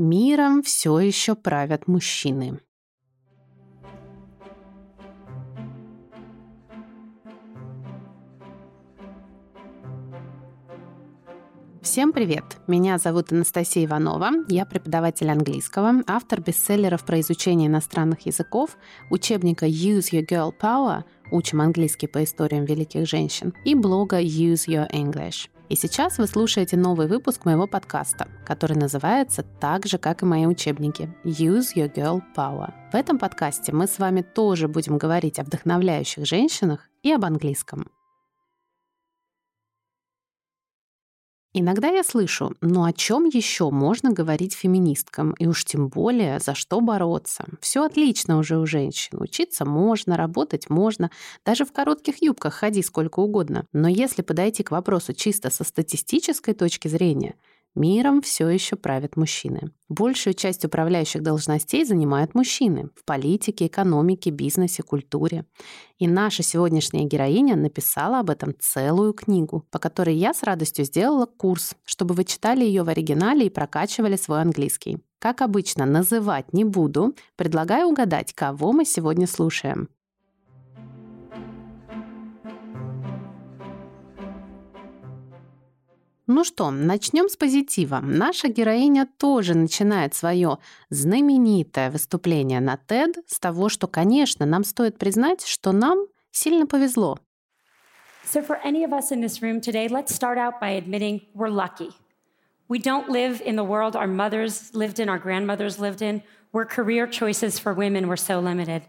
Миром 0.00 0.62
все 0.62 1.00
еще 1.00 1.34
правят 1.34 1.88
мужчины. 1.88 2.60
Всем 11.82 12.12
привет! 12.12 12.44
Меня 12.68 12.98
зовут 12.98 13.32
Анастасия 13.32 13.86
Иванова, 13.86 14.30
я 14.48 14.64
преподаватель 14.66 15.30
английского, 15.30 16.04
автор 16.06 16.42
бестселлеров 16.42 17.04
про 17.04 17.18
изучение 17.18 17.66
иностранных 17.66 18.24
языков, 18.24 18.76
учебника 19.10 19.66
Use 19.66 20.12
Your 20.12 20.24
Girl 20.24 20.52
Power 20.56 21.02
«Учим 21.32 21.60
английский 21.60 22.06
по 22.06 22.22
историям 22.22 22.66
великих 22.66 23.08
женщин» 23.08 23.52
и 23.64 23.74
блога 23.74 24.20
Use 24.22 24.68
Your 24.68 24.88
English. 24.92 25.48
И 25.68 25.76
сейчас 25.76 26.16
вы 26.16 26.26
слушаете 26.26 26.78
новый 26.78 27.06
выпуск 27.08 27.44
моего 27.44 27.66
подкаста, 27.66 28.26
который 28.46 28.76
называется 28.76 29.42
так 29.42 29.84
же, 29.86 29.98
как 29.98 30.22
и 30.22 30.26
мои 30.26 30.46
учебники 30.46 31.14
Use 31.24 31.74
Your 31.76 31.92
Girl 31.94 32.22
Power. 32.34 32.72
В 32.90 32.94
этом 32.94 33.18
подкасте 33.18 33.72
мы 33.72 33.86
с 33.86 33.98
вами 33.98 34.22
тоже 34.22 34.66
будем 34.66 34.96
говорить 34.96 35.38
о 35.38 35.44
вдохновляющих 35.44 36.24
женщинах 36.24 36.88
и 37.02 37.12
об 37.12 37.24
английском. 37.24 37.90
Иногда 41.60 41.88
я 41.88 42.04
слышу, 42.04 42.54
ну 42.60 42.84
о 42.84 42.92
чем 42.92 43.24
еще 43.24 43.70
можно 43.70 44.12
говорить 44.12 44.54
феминисткам, 44.54 45.32
и 45.40 45.48
уж 45.48 45.64
тем 45.64 45.88
более 45.88 46.38
за 46.38 46.54
что 46.54 46.80
бороться. 46.80 47.46
Все 47.60 47.84
отлично 47.84 48.38
уже 48.38 48.58
у 48.58 48.64
женщин. 48.64 49.20
Учиться 49.20 49.64
можно, 49.64 50.16
работать 50.16 50.70
можно, 50.70 51.10
даже 51.44 51.64
в 51.64 51.72
коротких 51.72 52.22
юбках 52.22 52.54
ходи 52.54 52.80
сколько 52.80 53.18
угодно. 53.18 53.66
Но 53.72 53.88
если 53.88 54.22
подойти 54.22 54.62
к 54.62 54.70
вопросу 54.70 55.12
чисто 55.14 55.50
со 55.50 55.64
статистической 55.64 56.54
точки 56.54 56.86
зрения, 56.86 57.34
Миром 57.74 58.22
все 58.22 58.48
еще 58.48 58.76
правят 58.76 59.16
мужчины. 59.16 59.70
Большую 59.88 60.34
часть 60.34 60.64
управляющих 60.64 61.22
должностей 61.22 61.84
занимают 61.84 62.34
мужчины 62.34 62.90
в 62.94 63.04
политике, 63.04 63.66
экономике, 63.66 64.30
бизнесе, 64.30 64.82
культуре. 64.82 65.44
И 65.98 66.08
наша 66.08 66.42
сегодняшняя 66.42 67.04
героиня 67.04 67.56
написала 67.56 68.20
об 68.20 68.30
этом 68.30 68.54
целую 68.58 69.12
книгу, 69.12 69.64
по 69.70 69.78
которой 69.78 70.16
я 70.16 70.34
с 70.34 70.42
радостью 70.42 70.84
сделала 70.84 71.26
курс, 71.26 71.74
чтобы 71.84 72.14
вы 72.14 72.24
читали 72.24 72.64
ее 72.64 72.82
в 72.82 72.88
оригинале 72.88 73.46
и 73.46 73.50
прокачивали 73.50 74.16
свой 74.16 74.42
английский. 74.42 74.98
Как 75.18 75.40
обычно, 75.40 75.86
называть 75.86 76.52
не 76.52 76.64
буду, 76.64 77.14
предлагаю 77.36 77.88
угадать, 77.88 78.32
кого 78.34 78.72
мы 78.72 78.84
сегодня 78.84 79.26
слушаем. 79.26 79.88
Ну 86.30 86.44
что, 86.44 86.70
начнем 86.70 87.30
с 87.30 87.38
позитива. 87.38 88.00
Наша 88.02 88.48
героиня 88.48 89.08
тоже 89.16 89.54
начинает 89.54 90.14
свое 90.14 90.58
знаменитое 90.90 91.90
выступление 91.90 92.60
на 92.60 92.78
TED 92.86 93.14
с 93.26 93.40
того, 93.40 93.70
что, 93.70 93.86
конечно, 93.86 94.44
нам 94.44 94.62
стоит 94.62 94.98
признать, 94.98 95.46
что 95.46 95.72
нам 95.72 96.06
сильно 96.30 96.66
повезло. 96.66 97.18
So 98.26 98.42
for 98.42 98.58
any 98.62 98.84
of 98.84 98.92
us 98.92 99.10
in 99.10 99.22
this 99.22 99.40
room 99.40 99.62
today, 99.62 99.88
let's 99.88 100.14
start 100.14 100.36
out 100.36 100.60
by 100.60 100.72
admitting 100.72 101.22
we're 101.32 101.48
lucky. 101.48 101.92
We 102.68 102.78
don't 102.78 103.08
live 103.08 103.40
in 103.40 103.56
the 103.56 103.64
world 103.64 103.96
our 103.96 104.06
mothers 104.06 104.74
lived 104.74 105.00
in, 105.00 105.08
our 105.08 105.18
grandmothers 105.18 105.78
lived 105.78 106.02
in, 106.02 106.22
where 106.50 106.66
career 106.66 107.06
choices 107.06 107.58
for 107.58 107.72
women 107.72 108.06
were 108.06 108.18
so 108.18 108.38
limited. 108.38 108.82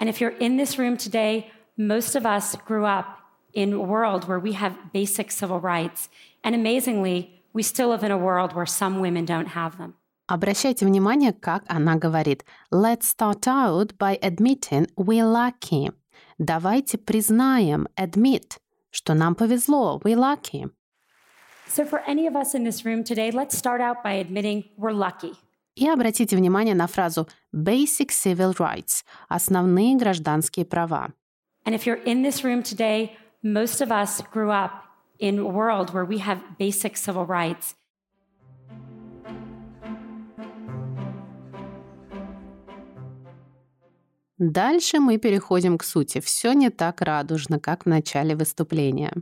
And 0.00 0.08
if 0.08 0.18
you're 0.18 0.38
in 0.40 0.56
this 0.56 0.78
room 0.78 0.96
today, 0.96 1.50
most 1.76 2.16
of 2.16 2.24
us 2.24 2.56
grew 2.64 2.86
up 2.86 3.18
in 3.52 3.74
a 3.74 3.82
world 3.82 4.26
where 4.26 4.40
we 4.40 4.52
have 4.54 4.92
basic 4.94 5.30
civil 5.30 5.60
rights 5.60 6.08
And 6.43 6.55
amazingly, 6.55 7.43
we 7.53 7.63
still 7.63 7.89
live 7.89 8.03
in 8.03 8.11
a 8.11 8.17
world 8.17 8.53
where 8.53 8.65
some 8.65 8.99
women 8.99 9.25
don't 9.25 9.47
have 9.47 9.77
them. 9.77 9.93
Обращайте 10.29 10.85
внимание, 10.85 11.33
как 11.33 11.63
она 11.67 11.95
говорит. 11.95 12.43
Let's 12.71 13.07
start 13.07 13.47
out 13.47 13.97
by 13.97 14.19
admitting 14.21 14.87
we're 14.95 15.25
lucky. 15.25 15.89
Давайте 16.37 16.97
признаем, 16.97 17.87
admit, 17.95 18.59
что 18.91 19.13
нам 19.13 19.35
повезло, 19.35 19.99
we're 20.03 20.15
lucky. 20.15 20.67
So 21.67 21.83
for 21.85 22.01
any 22.07 22.27
of 22.27 22.35
us 22.35 22.53
in 22.53 22.63
this 22.63 22.85
room 22.85 23.03
today, 23.03 23.31
let's 23.31 23.57
start 23.57 23.81
out 23.81 24.03
by 24.03 24.13
admitting 24.13 24.65
we're 24.77 24.93
lucky. 24.93 25.33
И 25.75 25.87
обратите 25.87 26.35
внимание 26.35 26.75
на 26.75 26.87
фразу 26.87 27.27
basic 27.53 28.11
civil 28.11 28.53
rights, 28.59 29.03
основные 29.29 29.95
гражданские 29.95 30.65
права. 30.65 31.11
And 31.65 31.73
if 31.73 31.85
you're 31.85 32.03
in 32.05 32.21
this 32.21 32.43
room 32.43 32.63
today, 32.63 33.17
most 33.43 33.81
of 33.81 33.91
us 33.91 34.21
grew 34.31 34.51
up 34.51 34.82
in 35.23 35.39
a 35.39 35.45
world 35.45 35.93
where 35.93 36.05
we 36.05 36.19
have 36.19 36.57
basic 36.57 36.97
civil 36.97 37.25
rights. 37.25 37.75
Дальше 44.39 44.99
мы 44.99 45.17
переходим 45.17 45.77
к 45.77 45.83
сути. 45.83 46.21
Все 46.21 46.53
не 46.53 46.69
так 46.69 47.01
радужно, 47.01 47.59
как 47.59 47.83
в 47.83 47.89
начале 47.89 48.35
выступления. 48.37 49.13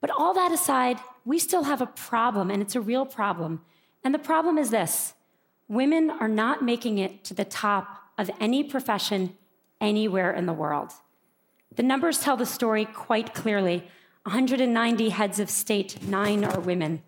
But 0.00 0.10
all 0.10 0.34
that 0.34 0.52
aside, 0.52 0.98
we 1.24 1.38
still 1.38 1.64
have 1.64 1.80
a 1.80 1.86
problem, 1.86 2.50
and 2.50 2.60
it's 2.60 2.74
a 2.74 2.80
real 2.80 3.06
problem. 3.06 3.60
And 4.04 4.12
the 4.12 4.18
problem 4.18 4.58
is 4.58 4.70
this 4.70 5.14
women 5.68 6.10
are 6.10 6.28
not 6.28 6.62
making 6.62 6.98
it 6.98 7.24
to 7.24 7.34
the 7.34 7.44
top 7.44 7.86
of 8.16 8.30
any 8.40 8.64
profession 8.64 9.36
anywhere 9.80 10.32
in 10.32 10.46
the 10.46 10.52
world. 10.52 10.92
The 11.76 11.82
numbers 11.84 12.20
tell 12.20 12.36
the 12.36 12.46
story 12.46 12.84
quite 12.84 13.34
clearly. 13.34 13.84
190 14.23 15.09
heads 15.09 15.39
of 15.39 15.49
state, 15.49 16.01
nine 16.07 16.45
are 16.45 16.59
women. 16.61 17.03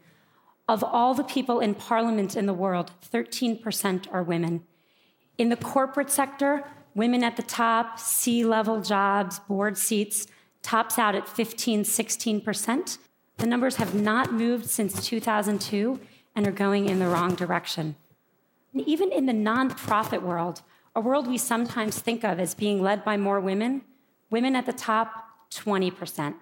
Of 0.67 0.83
all 0.83 1.13
the 1.13 1.23
people 1.23 1.61
in 1.61 1.73
parliament 1.73 2.35
in 2.35 2.45
the 2.45 2.53
world, 2.53 2.91
13% 3.09 4.07
are 4.11 4.21
women. 4.21 4.63
In 5.37 5.47
the 5.47 5.55
corporate 5.55 6.09
sector, 6.09 6.65
women 6.93 7.23
at 7.23 7.37
the 7.37 7.43
top, 7.43 7.99
C 7.99 8.43
level 8.43 8.81
jobs, 8.81 9.39
board 9.39 9.77
seats, 9.77 10.27
tops 10.61 10.99
out 10.99 11.15
at 11.15 11.27
15, 11.27 11.83
16%. 11.83 12.97
The 13.37 13.45
numbers 13.45 13.77
have 13.77 13.95
not 13.95 14.33
moved 14.33 14.65
since 14.65 15.05
2002 15.05 15.99
and 16.35 16.47
are 16.47 16.51
going 16.51 16.89
in 16.89 16.99
the 16.99 17.07
wrong 17.07 17.35
direction. 17.35 17.95
And 18.73 18.85
even 18.85 19.13
in 19.13 19.25
the 19.25 19.33
nonprofit 19.33 20.21
world, 20.21 20.63
a 20.93 20.99
world 20.99 21.27
we 21.27 21.37
sometimes 21.37 21.99
think 21.99 22.25
of 22.25 22.41
as 22.41 22.53
being 22.53 22.81
led 22.81 23.05
by 23.05 23.15
more 23.15 23.39
women, 23.39 23.83
women 24.29 24.55
at 24.55 24.65
the 24.65 24.73
top, 24.73 25.49
20%. 25.51 26.35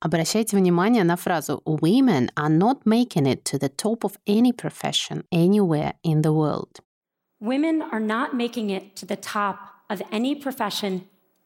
Обращайте 0.00 0.56
внимание 0.56 1.04
на 1.04 1.16
фразу 1.16 1.62
«Women 1.66 2.30
are 2.34 2.48
not 2.48 2.84
making 2.84 3.26
it 3.26 3.44
to 3.44 3.58
the 3.58 3.68
top 3.68 4.02
of 4.02 4.18
any 4.26 4.52
profession 4.52 5.24
anywhere 5.30 5.94
in 6.02 6.22
the 6.22 6.32
world». 6.32 6.80
Women 7.40 7.82
are 7.82 8.00
not 8.00 8.34
making 8.34 8.70
it 8.70 8.94
to 8.96 9.06
the 9.06 9.16
top 9.16 9.56
of 9.88 10.00
any 10.10 10.34
profession 10.34 11.02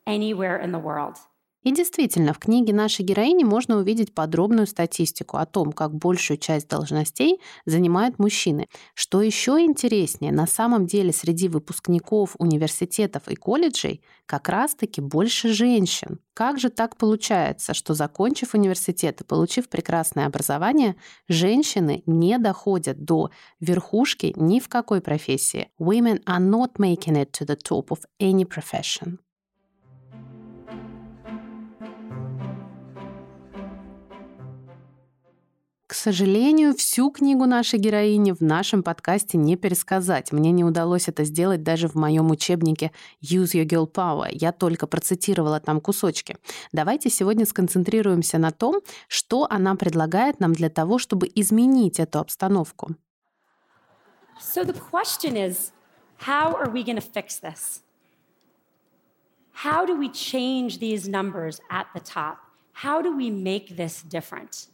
anywhere 0.06 0.56
in 0.60 0.72
the 0.72 0.78
world. 0.78 1.18
И 1.63 1.73
действительно, 1.73 2.33
в 2.33 2.39
книге 2.39 2.73
нашей 2.73 3.03
героини 3.03 3.43
можно 3.43 3.77
увидеть 3.77 4.13
подробную 4.13 4.65
статистику 4.65 5.37
о 5.37 5.45
том, 5.45 5.73
как 5.73 5.93
большую 5.93 6.37
часть 6.37 6.69
должностей 6.69 7.41
занимают 7.65 8.17
мужчины. 8.17 8.67
Что 8.93 9.21
еще 9.21 9.59
интереснее, 9.59 10.31
на 10.31 10.47
самом 10.47 10.85
деле 10.85 11.11
среди 11.11 11.49
выпускников 11.49 12.35
университетов 12.39 13.27
и 13.27 13.35
колледжей 13.35 14.01
как 14.25 14.47
раз-таки 14.47 15.01
больше 15.01 15.49
женщин. 15.49 16.19
Как 16.33 16.59
же 16.59 16.69
так 16.69 16.95
получается, 16.95 17.73
что 17.73 17.93
закончив 17.93 18.53
университет 18.53 19.19
и 19.19 19.25
получив 19.25 19.67
прекрасное 19.67 20.27
образование, 20.27 20.95
женщины 21.27 22.03
не 22.05 22.37
доходят 22.37 23.03
до 23.03 23.31
верхушки 23.59 24.33
ни 24.37 24.61
в 24.61 24.69
какой 24.69 25.01
профессии? 25.01 25.69
Women 25.77 26.23
are 26.23 26.39
not 26.39 26.77
making 26.77 27.17
it 27.17 27.31
to 27.31 27.45
the 27.45 27.57
top 27.57 27.89
of 27.89 27.99
any 28.21 28.45
profession. 28.45 29.19
К 35.89 35.95
сожалению, 35.95 36.75
всю 36.75 37.09
книгу 37.09 37.47
нашей 37.47 37.79
героини 37.79 38.31
в 38.31 38.41
нашем 38.41 38.83
подкасте 38.83 39.39
не 39.39 39.55
пересказать. 39.55 40.31
Мне 40.31 40.51
не 40.51 40.63
удалось 40.63 41.07
это 41.07 41.23
сделать 41.23 41.63
даже 41.63 41.87
в 41.87 41.95
моем 41.95 42.29
учебнике 42.29 42.91
Use 43.23 43.55
Your 43.55 43.65
Girl 43.65 43.91
Power. 43.91 44.27
Я 44.31 44.51
только 44.51 44.85
процитировала 44.85 45.59
там 45.59 45.81
кусочки. 45.81 46.37
Давайте 46.71 47.09
сегодня 47.09 47.47
сконцентрируемся 47.47 48.37
на 48.37 48.51
том, 48.51 48.81
что 49.07 49.47
она 49.49 49.73
предлагает 49.73 50.39
нам 50.39 50.53
для 50.53 50.69
того, 50.69 50.99
чтобы 50.99 51.27
изменить 51.33 51.99
эту 51.99 52.19
обстановку. 52.19 52.91
So 54.39 54.63
the 54.63 54.79
question 54.91 55.35
is, 55.35 55.71
how 56.19 56.53
are 56.53 56.71
we 56.71 56.83
going 56.83 56.97
to 56.97 57.01
fix 57.01 57.39
this? 57.41 57.81
How 59.65 59.87
do 59.87 59.97
we 59.97 60.09
change 60.09 60.77
these 60.77 61.07
numbers 61.07 61.59
at 61.71 61.87
the 61.95 61.99
top? 61.99 62.37
How 62.83 63.01
do 63.01 63.11
we 63.11 63.31
make 63.31 63.75
this 63.75 64.03
different? 64.03 64.69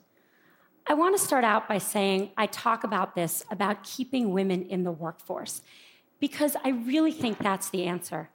I 0.86 0.94
want 0.94 1.16
to 1.16 1.22
start 1.22 1.44
out 1.44 1.68
by 1.68 1.78
saying 1.78 2.30
I 2.36 2.46
talk 2.46 2.84
about 2.84 3.14
this 3.14 3.44
about 3.50 3.84
keeping 3.84 4.32
women 4.32 4.62
in 4.62 4.84
the 4.84 4.92
workforce 4.92 5.62
because 6.18 6.56
I 6.64 6.70
really 6.70 7.12
think 7.12 7.38
that's 7.38 7.70
the 7.70 7.84
answer. 7.84 8.30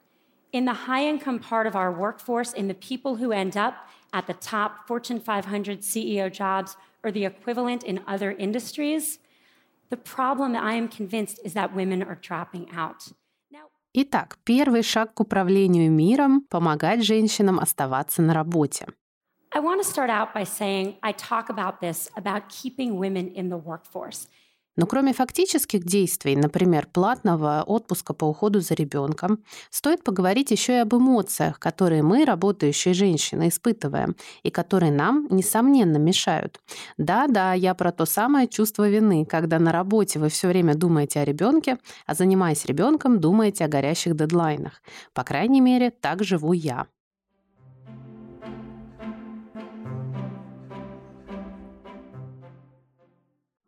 In 0.52 0.64
the 0.64 0.72
high 0.72 1.04
income 1.06 1.38
part 1.38 1.66
of 1.66 1.76
our 1.76 1.92
workforce, 1.92 2.52
in 2.52 2.68
the 2.68 2.74
people 2.74 3.16
who 3.16 3.32
end 3.32 3.56
up 3.56 3.88
at 4.12 4.26
the 4.26 4.34
top 4.34 4.86
Fortune 4.86 5.20
500 5.20 5.80
CEO 5.80 6.32
jobs 6.32 6.76
or 7.02 7.10
the 7.12 7.24
equivalent 7.24 7.84
in 7.84 8.00
other 8.06 8.32
industries, 8.32 9.18
The 9.88 9.96
problem, 9.96 10.56
I 10.56 10.74
am 10.74 10.88
convinced, 10.88 11.38
is 11.44 11.54
that 11.54 11.74
women 11.74 12.02
are 12.02 12.18
dropping 12.20 12.68
out. 12.72 13.12
Итак, 13.98 14.36
первый 14.44 14.82
шаг 14.82 15.14
к 15.14 15.20
управлению 15.20 15.90
миром – 15.90 16.50
помогать 16.50 17.02
женщинам 17.02 17.58
оставаться 17.58 18.20
на 18.20 18.34
работе. 18.34 18.86
I 19.53 19.59
want 19.59 19.83
to 19.83 19.87
start 19.87 20.09
out 20.09 20.33
by 20.33 20.45
saying 20.45 20.95
I 21.03 21.11
talk 21.11 21.49
about 21.49 21.81
this 21.81 22.09
about 22.15 22.49
keeping 22.49 22.97
women 22.97 23.29
in 23.35 23.49
the 23.49 23.57
workforce– 23.57 24.27
но 24.77 24.87
кроме 24.87 25.13
фактических 25.13 25.83
действий, 25.83 26.35
например, 26.35 26.87
платного 26.91 27.63
отпуска 27.65 28.13
по 28.13 28.25
уходу 28.25 28.61
за 28.61 28.73
ребенком, 28.73 29.43
стоит 29.69 30.03
поговорить 30.03 30.51
еще 30.51 30.73
и 30.73 30.77
об 30.77 30.95
эмоциях, 30.95 31.59
которые 31.59 32.03
мы, 32.03 32.23
работающие 32.23 32.93
женщины, 32.93 33.49
испытываем, 33.49 34.15
и 34.43 34.49
которые 34.49 34.91
нам, 34.91 35.27
несомненно, 35.29 35.97
мешают. 35.97 36.61
Да-да, 36.97 37.53
я 37.53 37.73
про 37.73 37.91
то 37.91 38.05
самое 38.05 38.47
чувство 38.47 38.89
вины, 38.89 39.25
когда 39.25 39.59
на 39.59 39.73
работе 39.73 40.19
вы 40.19 40.29
все 40.29 40.47
время 40.47 40.73
думаете 40.73 41.19
о 41.19 41.25
ребенке, 41.25 41.77
а 42.05 42.13
занимаясь 42.13 42.65
ребенком, 42.65 43.19
думаете 43.19 43.65
о 43.65 43.67
горящих 43.67 44.15
дедлайнах. 44.15 44.81
По 45.13 45.23
крайней 45.23 45.59
мере, 45.59 45.91
так 45.91 46.23
живу 46.23 46.53
я. 46.53 46.87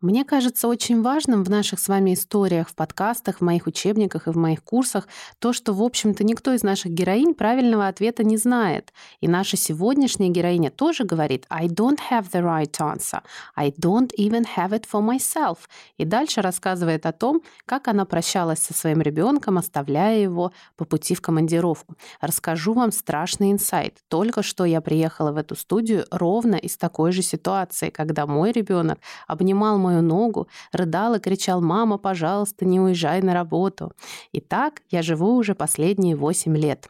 Мне 0.04 0.22
кажется 0.22 0.68
очень 0.68 1.00
важным 1.00 1.44
в 1.44 1.48
наших 1.48 1.80
с 1.80 1.88
вами 1.88 2.12
историях, 2.12 2.68
в 2.68 2.74
подкастах, 2.74 3.38
в 3.38 3.40
моих 3.40 3.66
учебниках 3.66 4.26
и 4.26 4.30
в 4.30 4.36
моих 4.36 4.62
курсах 4.62 5.08
то, 5.38 5.54
что, 5.54 5.72
в 5.72 5.82
общем-то, 5.82 6.24
никто 6.24 6.52
из 6.52 6.62
наших 6.62 6.92
героинь 6.92 7.32
правильного 7.32 7.88
ответа 7.88 8.22
не 8.22 8.36
знает. 8.36 8.92
И 9.22 9.28
наша 9.28 9.56
сегодняшняя 9.56 10.28
героиня 10.28 10.70
тоже 10.70 11.04
говорит 11.04 11.46
«I 11.48 11.68
don't 11.68 11.98
have 12.10 12.30
the 12.30 12.42
right 12.42 12.70
answer. 12.80 13.22
I 13.56 13.70
don't 13.70 14.10
even 14.18 14.44
have 14.58 14.72
it 14.72 14.84
for 14.92 15.00
myself». 15.00 15.56
И 15.96 16.04
дальше 16.04 16.42
рассказывает 16.42 17.06
о 17.06 17.12
том, 17.12 17.40
как 17.64 17.88
она 17.88 18.04
прощалась 18.04 18.58
со 18.58 18.74
своим 18.74 19.00
ребенком, 19.00 19.56
оставляя 19.56 20.18
его 20.18 20.52
по 20.76 20.84
пути 20.84 21.14
в 21.14 21.22
командировку. 21.22 21.94
Расскажу 22.20 22.74
вам 22.74 22.92
страшный 22.92 23.52
инсайт. 23.52 24.00
Только 24.08 24.42
что 24.42 24.66
я 24.66 24.82
приехала 24.82 25.32
в 25.32 25.38
эту 25.38 25.56
студию 25.56 26.04
ровно 26.10 26.56
из 26.56 26.76
такой 26.76 27.10
же 27.12 27.22
ситуации, 27.22 27.88
когда 27.88 28.26
мой 28.26 28.52
ребенок 28.52 28.98
обнимал 29.26 29.78
мой 29.78 29.93
мою 29.94 30.02
ногу, 30.02 30.48
рыдал 30.72 31.14
и 31.14 31.20
кричал 31.20 31.60
«Мама, 31.60 31.98
пожалуйста, 31.98 32.64
не 32.64 32.80
уезжай 32.80 33.22
на 33.22 33.34
работу». 33.34 33.92
И 34.32 34.40
так 34.40 34.82
я 34.90 35.02
живу 35.02 35.36
уже 35.36 35.54
последние 35.54 36.16
восемь 36.16 36.56
лет. 36.56 36.88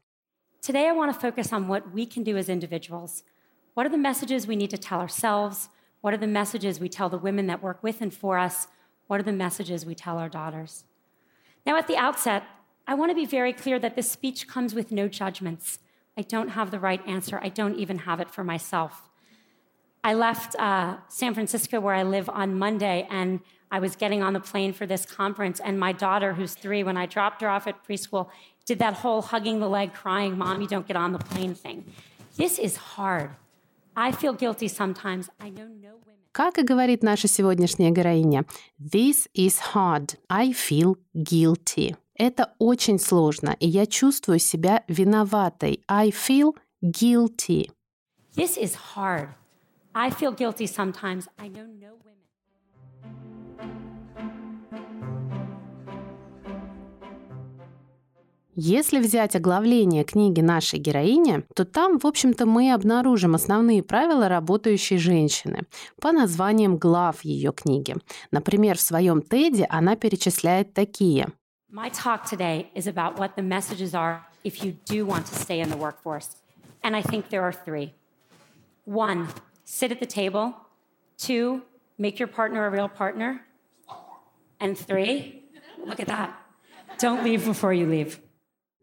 Today 0.60 0.88
I 0.88 0.92
want 0.92 1.12
to 1.12 1.18
focus 1.20 1.52
on 1.52 1.68
what 1.68 1.92
we 1.92 2.06
can 2.06 2.24
do 2.24 2.36
as 2.36 2.48
individuals. 2.48 3.22
What 3.74 3.86
are 3.86 3.90
the 3.90 3.98
messages 3.98 4.46
we 4.46 4.56
need 4.56 4.70
to 4.70 4.78
tell 4.78 5.00
ourselves? 5.00 5.68
What 6.00 6.14
are 6.14 6.18
the 6.18 6.26
messages 6.26 6.80
we 6.80 6.88
tell 6.88 7.10
the 7.10 7.18
women 7.18 7.46
that 7.48 7.62
work 7.62 7.82
with 7.82 8.00
and 8.00 8.12
for 8.12 8.38
us? 8.38 8.66
What 9.08 9.20
are 9.20 9.24
the 9.24 9.32
messages 9.32 9.84
we 9.84 9.94
tell 9.94 10.16
our 10.18 10.30
daughters? 10.30 10.84
Now, 11.66 11.76
at 11.76 11.86
the 11.86 11.96
outset, 11.96 12.44
I 12.86 12.94
want 12.94 13.10
to 13.10 13.14
be 13.14 13.26
very 13.26 13.52
clear 13.52 13.78
that 13.78 13.94
this 13.96 14.10
speech 14.10 14.46
comes 14.46 14.74
with 14.74 14.90
no 14.90 15.08
judgments. 15.08 15.78
I 16.16 16.22
don't 16.22 16.50
have 16.50 16.70
the 16.70 16.78
right 16.78 17.02
answer. 17.06 17.40
I 17.42 17.48
don't 17.48 17.76
even 17.76 17.98
have 18.00 18.20
it 18.20 18.30
for 18.30 18.44
myself. 18.44 19.10
I 20.03 20.13
left 20.13 20.55
uh, 20.57 20.97
San 21.07 21.33
Francisco, 21.33 21.79
where 21.79 21.93
I 21.93 22.03
live, 22.03 22.29
on 22.29 22.57
Monday, 22.57 23.07
and 23.09 23.41
I 23.71 23.79
was 23.79 23.95
getting 23.95 24.23
on 24.23 24.33
the 24.33 24.39
plane 24.39 24.73
for 24.73 24.85
this 24.85 25.05
conference. 25.05 25.59
And 25.59 25.79
my 25.79 25.91
daughter, 25.91 26.33
who's 26.33 26.53
three, 26.53 26.83
when 26.83 26.97
I 26.97 27.05
dropped 27.05 27.41
her 27.41 27.49
off 27.49 27.67
at 27.67 27.83
preschool, 27.85 28.29
did 28.65 28.79
that 28.79 28.93
whole 28.95 29.21
hugging 29.21 29.59
the 29.59 29.67
leg, 29.67 29.93
crying, 29.93 30.37
Mommy, 30.37 30.67
don't 30.67 30.87
get 30.87 30.95
on 30.95 31.11
the 31.11 31.19
plane 31.19 31.53
thing. 31.53 31.85
This 32.37 32.57
is 32.57 32.77
hard. 32.77 33.31
I 33.95 34.11
feel 34.11 34.33
guilty 34.33 34.67
sometimes. 34.67 35.29
I 35.39 35.49
know 35.49 35.67
no 35.67 35.95
women. 36.05 36.19
Как 36.31 36.57
и 36.57 36.63
говорит 36.63 37.03
наша 37.03 37.27
сегодняшняя 37.27 37.89
героиня, 37.89 38.45
this 38.79 39.27
is 39.33 39.59
hard. 39.73 40.17
I 40.29 40.51
feel 40.51 40.95
guilty. 41.15 41.95
Это 42.15 42.53
очень 42.59 42.99
сложно, 42.99 43.55
и 43.59 43.67
я 43.67 43.85
чувствую 43.85 44.39
себя 44.39 44.83
виноватой. 44.87 45.83
I 45.87 46.11
feel 46.11 46.55
guilty. 46.83 47.71
This 48.35 48.57
is 48.57 48.75
hard. 48.95 49.29
I 49.96 50.10
feel 50.10 50.32
guilty 50.32 50.66
sometimes. 50.66 51.28
I 51.38 51.48
know 51.48 51.66
no 51.66 51.92
women. 52.02 52.14
Если 58.56 59.00
взять 59.00 59.34
оглавление 59.34 60.04
книги 60.04 60.40
нашей 60.40 60.78
героини, 60.78 61.44
то 61.54 61.64
там, 61.64 61.98
в 61.98 62.06
общем-то, 62.06 62.46
мы 62.46 62.72
обнаружим 62.72 63.34
основные 63.34 63.82
правила 63.82 64.28
работающей 64.28 64.96
женщины 64.96 65.62
по 66.00 66.12
названиям 66.12 66.76
глав 66.76 67.24
ее 67.24 67.52
книги. 67.52 67.96
Например, 68.30 68.76
в 68.76 68.80
своем 68.80 69.22
теде 69.22 69.66
она 69.68 69.96
перечисляет 69.96 70.72
такие. 70.72 71.28
My 71.70 71.90
talk 71.90 72.24
today 72.24 72.66
is 72.74 72.86
about 72.86 73.18
what 73.18 73.34
the 73.36 73.42
messages 73.42 73.94
are 73.94 74.20
if 74.44 74.62
you 74.62 74.76
do 74.86 75.04
want 75.04 75.26
to 75.26 75.34
stay 75.34 75.60
in 75.60 75.68
the 75.70 75.76
workforce. 75.76 76.36
And 76.82 76.94
I 76.94 77.02
think 77.02 77.30
there 77.30 77.42
are 77.42 77.52
three. 77.52 77.92
One, 78.86 79.28
sit 79.63 79.91
at 79.91 79.99
the 79.99 80.05
table. 80.05 80.53
Two, 81.17 81.61
make 81.97 82.19
your 82.19 82.27
partner 82.27 82.65
a 82.65 82.69
real 82.69 82.89
partner. 82.89 83.41
And 84.59 84.77
three, 84.77 85.43
look 85.85 85.99
at 85.99 86.07
that. 86.07 86.35
Don't 86.97 87.23
leave 87.23 87.45
before 87.45 87.73
you 87.73 87.87
leave. 87.87 88.19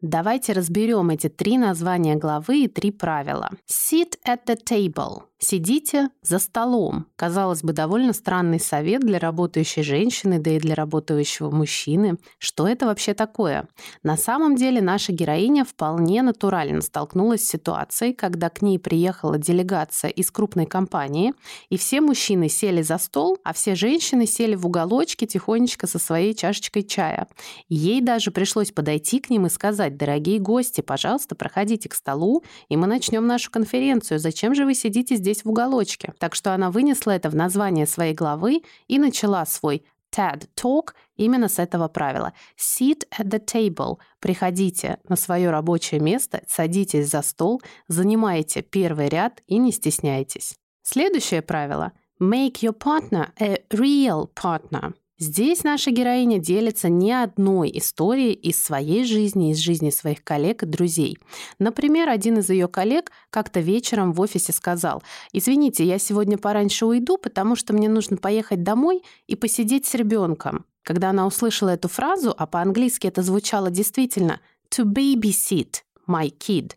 Давайте 0.02 0.52
разберем 0.52 1.10
эти 1.10 1.28
три 1.28 1.56
названия 1.56 2.16
главы 2.16 2.64
и 2.64 2.68
три 2.68 2.90
правила. 2.90 3.50
Sit 3.66 4.18
at 4.26 4.44
the 4.46 4.56
table. 4.56 5.24
Сидите 5.43 6.09
за 6.21 6.37
столом. 6.37 7.07
Казалось 7.15 7.63
бы, 7.63 7.73
довольно 7.73 8.13
странный 8.13 8.59
совет 8.59 9.01
для 9.01 9.17
работающей 9.17 9.81
женщины, 9.81 10.37
да 10.37 10.51
и 10.51 10.59
для 10.59 10.75
работающего 10.75 11.49
мужчины. 11.49 12.17
Что 12.37 12.67
это 12.67 12.85
вообще 12.85 13.15
такое? 13.15 13.67
На 14.03 14.17
самом 14.17 14.55
деле 14.55 14.81
наша 14.81 15.11
героиня 15.11 15.65
вполне 15.65 16.21
натурально 16.21 16.81
столкнулась 16.81 17.43
с 17.43 17.49
ситуацией, 17.49 18.13
когда 18.13 18.49
к 18.49 18.61
ней 18.61 18.77
приехала 18.77 19.39
делегация 19.39 20.11
из 20.11 20.29
крупной 20.29 20.67
компании, 20.67 21.33
и 21.69 21.77
все 21.77 22.01
мужчины 22.01 22.47
сели 22.47 22.83
за 22.83 22.99
стол, 22.99 23.39
а 23.43 23.53
все 23.53 23.73
женщины 23.73 24.27
сели 24.27 24.53
в 24.53 24.67
уголочке 24.67 25.25
тихонечко 25.25 25.87
со 25.87 25.97
своей 25.97 26.35
чашечкой 26.35 26.83
чая. 26.83 27.27
Ей 27.67 28.01
даже 28.01 28.29
пришлось 28.29 28.71
подойти 28.71 29.19
к 29.19 29.31
ним 29.31 29.47
и 29.47 29.49
сказать, 29.49 29.97
дорогие 29.97 30.37
гости, 30.37 30.81
пожалуйста, 30.81 31.33
проходите 31.33 31.89
к 31.89 31.95
столу, 31.95 32.43
и 32.69 32.77
мы 32.77 32.85
начнем 32.85 33.25
нашу 33.25 33.49
конференцию. 33.49 34.19
Зачем 34.19 34.53
же 34.53 34.65
вы 34.65 34.75
сидите 34.75 35.15
здесь 35.15 35.30
здесь 35.31 35.45
в 35.45 35.49
уголочке. 35.49 36.13
Так 36.19 36.35
что 36.35 36.53
она 36.53 36.71
вынесла 36.71 37.11
это 37.11 37.29
в 37.29 37.35
название 37.35 37.85
своей 37.85 38.13
главы 38.13 38.63
и 38.87 38.99
начала 38.99 39.45
свой 39.45 39.85
TED 40.11 40.49
Talk 40.55 40.93
именно 41.15 41.47
с 41.47 41.57
этого 41.57 41.87
правила. 41.87 42.33
Sit 42.57 43.07
at 43.17 43.29
the 43.29 43.43
table. 43.43 43.97
Приходите 44.19 44.99
на 45.07 45.15
свое 45.15 45.49
рабочее 45.49 46.01
место, 46.01 46.41
садитесь 46.47 47.09
за 47.09 47.21
стол, 47.21 47.61
занимайте 47.87 48.61
первый 48.61 49.07
ряд 49.07 49.41
и 49.47 49.57
не 49.57 49.71
стесняйтесь. 49.71 50.55
Следующее 50.83 51.41
правило. 51.41 51.93
Make 52.19 52.61
your 52.61 52.77
partner 52.77 53.29
a 53.39 53.63
real 53.71 54.29
partner. 54.35 54.93
Здесь 55.21 55.63
наша 55.63 55.91
героиня 55.91 56.39
делится 56.39 56.89
не 56.89 57.11
одной 57.13 57.69
историей 57.75 58.33
из 58.33 58.59
своей 58.59 59.05
жизни, 59.05 59.51
из 59.51 59.59
жизни 59.59 59.91
своих 59.91 60.23
коллег 60.23 60.63
и 60.63 60.65
друзей. 60.65 61.19
Например, 61.59 62.09
один 62.09 62.39
из 62.39 62.49
ее 62.49 62.67
коллег 62.67 63.11
как-то 63.29 63.59
вечером 63.59 64.13
в 64.13 64.21
офисе 64.21 64.51
сказал, 64.51 65.03
«Извините, 65.31 65.85
я 65.85 65.99
сегодня 65.99 66.39
пораньше 66.39 66.87
уйду, 66.87 67.19
потому 67.19 67.55
что 67.55 67.71
мне 67.71 67.87
нужно 67.87 68.17
поехать 68.17 68.63
домой 68.63 69.03
и 69.27 69.35
посидеть 69.35 69.85
с 69.85 69.93
ребенком». 69.93 70.65
Когда 70.81 71.11
она 71.11 71.27
услышала 71.27 71.69
эту 71.69 71.87
фразу, 71.87 72.33
а 72.35 72.47
по-английски 72.47 73.05
это 73.05 73.21
звучало 73.21 73.69
действительно 73.69 74.39
«to 74.71 74.85
babysit 74.85 75.83
my 76.09 76.33
kid», 76.35 76.71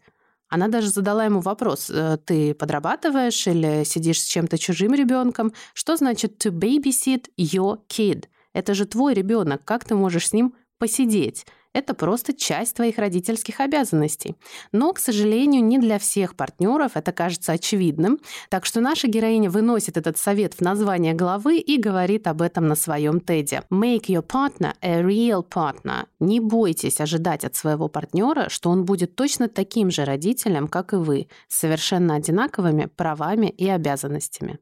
она 0.51 0.69
даже 0.69 0.91
задала 0.91 1.25
ему 1.25 1.41
вопрос, 1.41 1.89
«Э, 1.89 2.19
ты 2.23 2.53
подрабатываешь 2.55 3.47
или 3.47 3.85
сидишь 3.85 4.21
с 4.21 4.27
чем-то 4.27 4.59
чужим 4.59 4.93
ребенком? 4.93 5.55
Что 5.73 5.97
значит 5.97 6.45
to 6.45 6.53
babysit 6.53 7.31
your 7.39 7.79
kid? 7.89 8.27
Это 8.55 8.73
же 8.73 8.87
твой 8.87 9.13
ребенок, 9.13 9.65
как 9.65 9.85
ты 9.85 9.95
можешь 9.95 10.29
с 10.29 10.33
ним 10.33 10.55
посидеть? 10.79 11.45
Это 11.75 11.93
просто 11.93 12.33
часть 12.33 12.77
твоих 12.77 12.99
родительских 12.99 13.59
обязанностей. 13.59 14.37
Но, 14.71 14.93
к 14.93 15.01
сожалению, 15.01 15.65
не 15.65 15.79
для 15.79 15.99
всех 15.99 16.37
партнеров 16.37 16.93
это 16.95 17.11
кажется 17.11 17.53
очевидным. 17.53 18.21
Так 18.49 18.65
что 18.65 18.81
наша 18.81 19.09
героиня 19.09 19.51
выносит 19.51 19.97
этот 19.97 20.17
совет 20.17 20.55
в 20.55 20.61
название 20.61 21.15
главы 21.15 21.59
и 21.59 21.77
говорит 21.77 22.29
об 22.29 22.43
этом 22.43 22.69
на 22.69 22.77
своем 22.77 23.21
теде. 23.21 23.63
Make 23.73 24.07
your 24.07 24.25
partner 24.25 24.75
a 24.83 25.03
real 25.03 25.45
partner. 25.45 26.07
Не 26.21 26.39
бойтесь 26.39 27.01
ожидать 27.01 27.45
от 27.45 27.57
своего 27.57 27.89
партнера, 27.89 28.49
что 28.49 28.71
он 28.71 28.85
будет 28.85 29.17
точно 29.17 29.49
таким 29.49 29.91
же 29.91 30.05
родителем, 30.05 30.69
как 30.69 30.93
и 30.93 30.97
вы, 30.97 31.27
с 31.49 31.59
совершенно 31.59 32.15
одинаковыми 32.15 32.87
правами 32.87 33.49
и 33.49 33.69
обязанностями. 33.69 34.61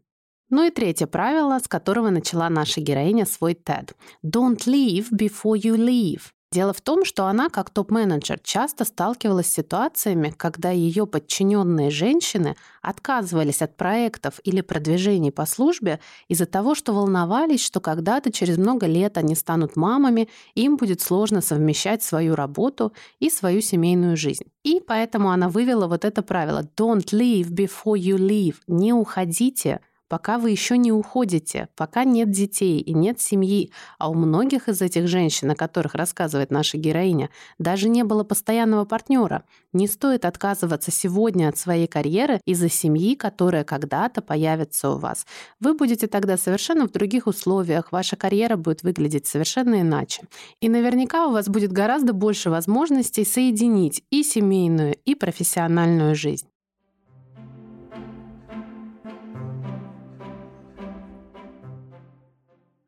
Ну 0.53 0.65
и 0.65 0.71
третье 0.71 1.07
правило, 1.07 1.59
с 1.59 1.67
которого 1.67 2.11
начала 2.11 2.51
наша 2.51 2.83
героиня 2.83 3.25
свой 3.25 3.55
TED. 3.55 3.95
Don't 4.23 4.67
leave 4.67 5.07
before 5.11 5.57
you 5.57 5.77
leave. 5.77 6.21
Дело 6.53 6.75
в 6.75 6.83
том, 6.83 7.07
что 7.07 7.25
она, 7.25 7.49
как 7.49 7.71
топ-менеджер, 7.71 8.39
часто 8.45 8.85
сталкивалась 8.85 9.47
с 9.47 9.55
ситуациями, 9.55 10.35
когда 10.37 10.71
ее 10.71 11.07
подчиненные 11.07 11.89
женщины 11.91 12.57
отказывались 12.83 13.63
от 13.63 13.79
проектов 13.79 14.41
или 14.45 14.61
продвижений 14.61 15.33
по 15.33 15.47
службе 15.47 16.01
из-за 16.29 16.45
того, 16.45 16.75
что 16.75 16.93
волновались, 16.93 17.65
что 17.65 17.81
когда-то 17.81 18.31
через 18.31 18.59
много 18.59 18.87
лет 18.87 19.17
они 19.17 19.35
станут 19.35 19.77
мамами, 19.77 20.29
им 20.55 20.77
будет 20.77 21.01
сложно 21.01 21.41
совмещать 21.41 22.03
свою 22.03 22.35
работу 22.35 22.93
и 23.21 23.31
свою 23.31 23.63
семейную 23.63 24.19
жизнь. 24.19 24.45
И 24.65 24.83
поэтому 24.87 25.31
она 25.31 25.49
вывела 25.49 25.87
вот 25.87 26.05
это 26.05 26.21
правило 26.21 26.69
«Don't 26.77 27.07
leave 27.15 27.49
before 27.49 27.97
you 27.97 28.19
leave»– 28.19 28.57
«Не 28.67 28.93
уходите 28.93 29.81
пока 30.13 30.37
вы 30.37 30.51
еще 30.51 30.77
не 30.77 30.93
уходите, 30.93 31.69
пока 31.75 32.05
нет 32.05 32.31
детей 32.31 32.81
и 32.81 32.93
нет 32.93 33.19
семьи, 33.19 33.73
а 33.99 34.11
у 34.11 34.15
многих 34.15 34.69
из 34.69 34.83
этих 34.83 35.09
женщин, 35.09 35.51
о 35.51 35.55
которых 35.55 35.95
рассказывает 35.95 36.51
наша 36.51 36.77
героиня, 36.77 37.31
даже 37.59 37.89
не 37.89 38.05
было 38.05 38.23
постоянного 38.23 38.85
партнера. 38.85 39.45
Не 39.73 39.87
стоит 39.87 40.27
отказываться 40.27 40.91
сегодня 40.91 41.49
от 41.49 41.57
своей 41.57 41.87
карьеры 41.87 42.43
из-за 42.45 42.69
семьи, 42.69 43.15
которая 43.15 43.65
когда-то 43.65 44.21
появится 44.21 44.91
у 44.91 44.99
вас. 44.99 45.25
Вы 45.61 45.73
будете 45.73 46.09
тогда 46.09 46.37
совершенно 46.37 46.87
в 46.87 46.93
других 46.93 47.27
условиях, 47.27 47.91
ваша 47.91 48.17
карьера 48.17 48.57
будет 48.57 48.83
выглядеть 48.83 49.27
совершенно 49.27 49.81
иначе. 49.81 50.25
И 50.61 50.69
наверняка 50.69 51.27
у 51.27 51.33
вас 51.33 51.49
будет 51.49 51.73
гораздо 51.73 52.13
больше 52.13 52.51
возможностей 52.51 53.25
соединить 53.25 54.05
и 54.11 54.23
семейную, 54.23 54.95
и 55.07 55.15
профессиональную 55.15 56.15
жизнь. 56.15 56.52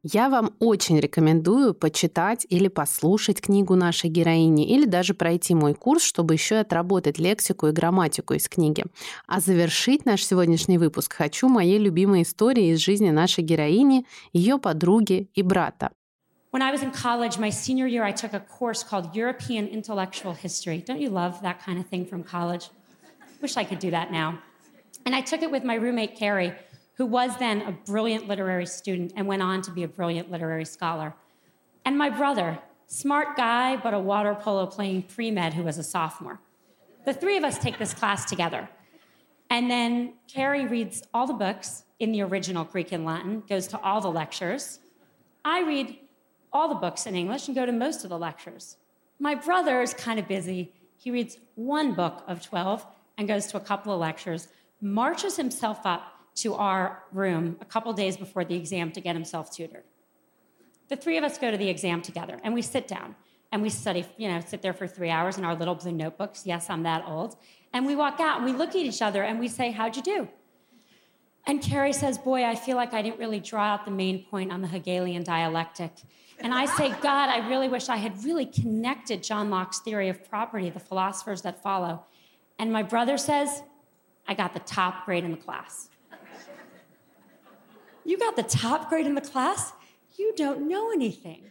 Я 0.07 0.29
вам 0.29 0.53
очень 0.59 1.01
рекомендую 1.01 1.73
почитать 1.73 2.47
или 2.51 2.69
послушать 2.69 3.41
книгу 3.41 3.75
нашей 3.75 4.11
героини, 4.11 4.69
или 4.69 4.85
даже 4.85 5.15
пройти 5.15 5.55
мой 5.55 5.73
курс, 5.73 6.03
чтобы 6.03 6.35
еще 6.35 6.57
и 6.57 6.59
отработать 6.59 7.19
лексику 7.19 7.69
и 7.69 7.73
грамматику 7.73 8.35
из 8.35 8.47
книги. 8.47 8.85
А 9.27 9.41
завершить 9.41 10.05
наш 10.05 10.23
сегодняшний 10.23 10.77
выпуск 10.77 11.15
хочу 11.15 11.49
моей 11.49 11.79
любимой 11.79 12.21
историей 12.21 12.73
из 12.73 12.81
жизни 12.81 13.09
нашей 13.09 13.45
героини, 13.45 14.05
ее 14.35 14.59
подруги 14.59 15.31
и 15.35 15.41
брата. 15.41 15.91
When 16.53 16.61
I 16.61 16.71
was 16.71 16.83
in 16.83 16.93
college, 16.93 17.39
my 17.39 17.49
senior 17.49 17.87
year, 17.87 18.05
I 18.05 18.13
took 18.13 18.35
a 18.35 18.41
course 18.41 18.85
called 18.85 19.17
European 19.17 19.67
Intellectual 19.67 20.35
History. 20.35 20.85
Don't 20.87 21.01
you 21.01 21.09
love 21.09 21.41
that 21.41 21.65
kind 21.65 21.79
of 21.79 21.87
thing 21.87 22.05
from 22.05 22.23
college? 22.23 22.69
Wish 23.41 23.57
I 23.57 23.65
could 23.65 23.79
do 23.79 23.91
that 23.91 24.13
now. 24.13 24.39
And 25.07 25.15
I 25.15 25.23
took 25.23 25.41
it 25.41 25.51
with 25.51 25.65
my 25.65 25.77
roommate, 25.77 26.15
Carrie. 26.15 26.53
Who 26.95 27.07
was 27.07 27.37
then 27.39 27.63
a 27.63 27.73
brilliant 27.73 28.29
literary 28.29 28.67
student 28.67 29.13
and 29.17 29.27
went 29.27 29.43
on 29.43 29.63
to 29.63 29.71
be 29.71 29.83
a 29.83 29.89
brilliant 29.89 30.31
literary 30.31 30.65
scholar. 30.65 31.15
And 31.85 31.99
my 31.99 32.09
brother, 32.09 32.59
smart 32.87 33.37
guy, 33.37 33.77
but 33.77 33.95
a 33.95 33.99
water 33.99 34.35
polo 34.35 34.67
playing 34.67 35.03
pre 35.03 35.31
med 35.31 35.55
who 35.55 35.63
was 35.63 35.79
a 35.79 35.83
sophomore. 35.83 36.41
The 37.05 37.13
three 37.13 37.37
of 37.37 37.45
us 37.45 37.59
take 37.59 37.79
this 37.79 37.93
class 37.93 38.25
together. 38.25 38.69
And 39.51 39.71
then 39.71 40.15
Carrie 40.27 40.67
reads 40.67 41.03
all 41.13 41.27
the 41.27 41.35
books 41.35 41.85
in 41.99 42.13
the 42.13 42.23
original 42.23 42.65
Greek 42.65 42.93
and 42.93 43.05
Latin, 43.05 43.43
goes 43.49 43.67
to 43.69 43.81
all 43.81 44.01
the 44.01 44.11
lectures. 44.11 44.79
I 45.45 45.63
read 45.63 45.99
all 46.53 46.69
the 46.69 46.75
books 46.75 47.07
in 47.07 47.15
English 47.15 47.49
and 47.49 47.55
go 47.55 47.67
to 47.67 47.73
most 47.73 48.05
of 48.05 48.11
the 48.11 48.19
lectures. 48.19 48.77
My 49.19 49.35
brother 49.35 49.83
is 49.83 49.95
kind 49.95 50.19
of 50.19 50.27
busy. 50.27 50.73
He 50.97 51.11
reads 51.11 51.37
one 51.55 51.95
book 51.95 52.25
of 52.27 52.43
12 52.43 52.87
and 53.19 53.29
goes 53.29 53.47
to 53.49 53.57
a 53.57 53.61
couple 53.61 53.93
of 53.93 54.01
lectures, 54.01 54.49
marches 54.81 55.37
himself 55.37 55.81
up 55.85 56.03
to 56.37 56.55
our 56.55 57.03
room 57.13 57.57
a 57.61 57.65
couple 57.65 57.93
days 57.93 58.17
before 58.17 58.45
the 58.45 58.55
exam 58.55 58.91
to 58.93 59.01
get 59.01 59.15
himself 59.15 59.55
tutored. 59.55 59.85
The 60.89 60.97
three 60.97 61.17
of 61.17 61.25
us 61.25 61.39
go 61.39 61.51
to 61.51 61.57
the 61.57 61.69
exam 61.69 62.03
together 62.03 62.41
and 62.43 62.53
we 62.55 62.63
sit 62.63 62.87
down 62.89 63.15
and 63.53 63.63
we 63.63 63.71
study, 63.71 64.05
you 64.17 64.29
know, 64.29 64.41
sit 64.41 64.63
there 64.63 64.73
for 64.73 64.87
three 64.87 65.11
hours 65.11 65.39
in 65.39 65.45
our 65.45 65.55
little 65.55 65.75
blue 65.75 65.93
notebooks. 65.93 66.45
Yes, 66.45 66.69
I'm 66.69 66.83
that 66.83 67.05
old. 67.07 67.37
And 67.73 67.87
we 67.87 67.95
walk 67.95 68.21
out 68.21 68.39
and 68.39 68.45
we 68.45 68.53
look 68.53 68.71
at 68.71 68.77
each 68.77 69.01
other 69.01 69.23
and 69.23 69.39
we 69.39 69.49
say, 69.49 69.71
How'd 69.71 69.97
you 69.97 70.03
do? 70.03 70.29
And 71.47 71.63
Carrie 71.63 71.93
says, 71.93 72.19
Boy, 72.19 72.45
I 72.45 72.55
feel 72.55 72.77
like 72.77 72.95
I 72.95 73.03
didn't 73.03 73.19
really 73.19 73.41
draw 73.41 73.63
out 73.63 73.85
the 73.85 73.91
main 73.91 74.25
point 74.25 74.51
on 74.51 74.61
the 74.61 74.69
Hegelian 74.69 75.23
dialectic. 75.23 75.93
And 76.41 76.53
I 76.53 76.67
say, 76.67 76.89
God, 77.03 77.29
I 77.29 77.49
really 77.49 77.69
wish 77.69 77.89
I 77.89 77.97
had 77.97 78.25
really 78.25 78.47
connected 78.47 79.23
John 79.23 79.51
Locke's 79.51 79.79
theory 79.79 80.09
of 80.09 80.29
property, 80.29 80.69
the 80.71 80.81
philosophers 80.81 81.43
that 81.43 81.63
follow. 81.63 82.05
And 82.59 82.73
my 82.73 82.83
brother 82.83 83.17
says, 83.17 83.63
I 84.27 84.35
got 84.35 84.55
the 84.55 84.61
top 84.61 85.05
grade 85.05 85.25
in 85.25 85.31
the 85.31 85.37
class. 85.37 85.91
You 88.05 88.19
got 88.19 88.37
the 88.37 88.43
top 88.43 88.89
grade 88.89 89.07
in 89.07 89.15
the 89.15 89.21
class? 89.21 89.73
You 90.17 90.33
don't 90.37 90.69
know 90.69 90.91
anything. 90.93 91.51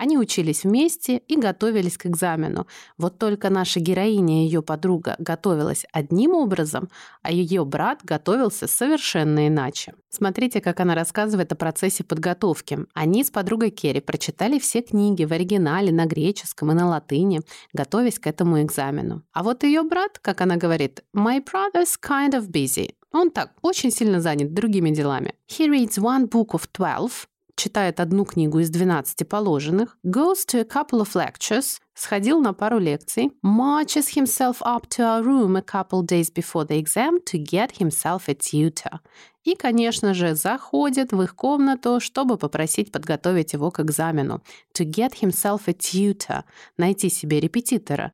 Они 0.00 0.16
учились 0.16 0.64
вместе 0.64 1.18
и 1.28 1.36
готовились 1.36 1.98
к 1.98 2.06
экзамену. 2.06 2.66
Вот 2.96 3.18
только 3.18 3.50
наша 3.50 3.80
героиня 3.80 4.42
и 4.42 4.46
ее 4.46 4.62
подруга 4.62 5.14
готовилась 5.18 5.84
одним 5.92 6.32
образом, 6.32 6.88
а 7.20 7.30
ее 7.30 7.66
брат 7.66 8.00
готовился 8.02 8.66
совершенно 8.66 9.46
иначе. 9.46 9.92
Смотрите, 10.08 10.62
как 10.62 10.80
она 10.80 10.94
рассказывает 10.94 11.52
о 11.52 11.54
процессе 11.54 12.02
подготовки. 12.02 12.78
Они 12.94 13.22
с 13.22 13.30
подругой 13.30 13.68
Керри 13.68 14.00
прочитали 14.00 14.58
все 14.58 14.80
книги 14.80 15.26
в 15.26 15.32
оригинале 15.34 15.92
на 15.92 16.06
греческом 16.06 16.72
и 16.72 16.74
на 16.74 16.88
латыни, 16.88 17.42
готовясь 17.74 18.18
к 18.18 18.26
этому 18.26 18.62
экзамену. 18.62 19.22
А 19.34 19.42
вот 19.42 19.64
ее 19.64 19.82
брат, 19.82 20.18
как 20.18 20.40
она 20.40 20.56
говорит, 20.56 21.04
«My 21.14 21.44
brother's 21.44 21.98
kind 22.02 22.30
of 22.30 22.50
busy». 22.50 22.94
Он 23.12 23.30
так, 23.30 23.52
очень 23.60 23.90
сильно 23.90 24.22
занят 24.22 24.54
другими 24.54 24.88
делами. 24.88 25.34
He 25.46 25.68
reads 25.68 25.98
one 25.98 26.26
book 26.26 26.52
of 26.52 26.62
12, 26.72 27.28
читает 27.60 28.00
одну 28.00 28.24
книгу 28.24 28.58
из 28.60 28.70
12 28.70 29.28
положенных, 29.28 29.98
goes 30.02 30.46
to 30.48 30.60
a 30.60 30.64
couple 30.64 31.02
of 31.02 31.14
lectures, 31.14 31.78
сходил 31.94 32.40
на 32.40 32.54
пару 32.54 32.78
лекций, 32.78 33.32
marches 33.44 34.16
himself 34.16 34.62
up 34.62 34.88
to 34.88 35.04
a 35.04 35.22
room 35.22 35.56
a 35.56 35.62
couple 35.62 36.02
days 36.02 36.30
before 36.32 36.66
the 36.66 36.78
exam 36.82 37.18
to 37.26 37.38
get 37.38 37.72
himself 37.78 38.28
a 38.28 38.34
tutor. 38.34 39.00
И, 39.44 39.54
конечно 39.54 40.14
же, 40.14 40.34
заходит 40.34 41.12
в 41.12 41.20
их 41.20 41.36
комнату, 41.36 42.00
чтобы 42.00 42.38
попросить 42.38 42.90
подготовить 42.92 43.52
его 43.52 43.70
к 43.70 43.80
экзамену. 43.80 44.42
To 44.74 44.84
get 44.84 45.20
himself 45.20 45.62
a 45.66 45.72
tutor. 45.72 46.44
Найти 46.78 47.10
себе 47.10 47.40
репетитора. 47.40 48.12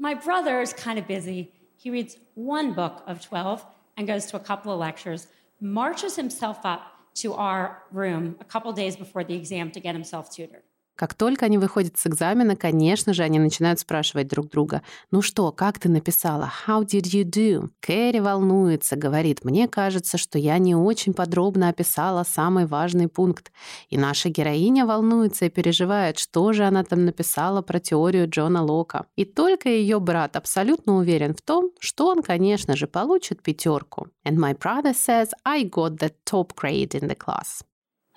My 0.00 0.14
brother 0.14 0.60
is 0.60 0.72
kind 0.72 0.98
of 0.98 1.06
busy. 1.06 1.50
He 1.76 1.90
reads 1.90 2.16
one 2.34 2.74
book 2.74 3.02
of 3.06 3.20
12 3.20 3.64
and 3.96 4.08
goes 4.08 4.26
to 4.26 4.36
a 4.36 4.40
couple 4.40 4.72
of 4.72 4.80
lectures, 4.80 5.28
marches 5.60 6.16
himself 6.16 6.58
up 6.64 6.97
to 7.20 7.34
our 7.34 7.82
room 7.92 8.36
a 8.40 8.44
couple 8.44 8.72
days 8.72 8.96
before 8.96 9.24
the 9.24 9.34
exam 9.34 9.70
to 9.72 9.80
get 9.80 9.94
himself 9.94 10.30
tutored. 10.30 10.62
Как 10.98 11.14
только 11.14 11.46
они 11.46 11.58
выходят 11.58 11.96
с 11.96 12.08
экзамена, 12.08 12.56
конечно 12.56 13.14
же, 13.14 13.22
они 13.22 13.38
начинают 13.38 13.78
спрашивать 13.78 14.26
друг 14.26 14.50
друга, 14.50 14.82
«Ну 15.12 15.22
что, 15.22 15.52
как 15.52 15.78
ты 15.78 15.88
написала? 15.88 16.50
How 16.66 16.84
did 16.84 17.02
you 17.02 17.22
do?» 17.22 17.70
Кэрри 17.78 18.18
волнуется, 18.18 18.96
говорит, 18.96 19.44
«Мне 19.44 19.68
кажется, 19.68 20.18
что 20.18 20.40
я 20.40 20.58
не 20.58 20.74
очень 20.74 21.14
подробно 21.14 21.68
описала 21.68 22.24
самый 22.24 22.66
важный 22.66 23.06
пункт». 23.06 23.52
И 23.90 23.96
наша 23.96 24.28
героиня 24.28 24.86
волнуется 24.86 25.44
и 25.44 25.50
переживает, 25.50 26.18
что 26.18 26.52
же 26.52 26.64
она 26.64 26.82
там 26.82 27.04
написала 27.04 27.62
про 27.62 27.78
теорию 27.78 28.28
Джона 28.28 28.64
Лока. 28.64 29.06
И 29.14 29.24
только 29.24 29.68
ее 29.68 30.00
брат 30.00 30.34
абсолютно 30.34 30.96
уверен 30.96 31.32
в 31.32 31.42
том, 31.42 31.70
что 31.78 32.08
он, 32.08 32.24
конечно 32.24 32.74
же, 32.74 32.88
получит 32.88 33.40
пятерку. 33.40 34.08
And 34.26 34.36
my 34.36 34.58
brother 34.58 34.92
says 34.92 35.28
I 35.44 35.62
got 35.62 35.98
the 35.98 36.12
top 36.24 36.56
grade 36.56 37.00
in 37.00 37.06
the 37.06 37.16
class. 37.16 37.62